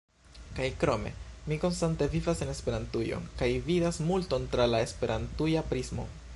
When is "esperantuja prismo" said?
4.89-6.13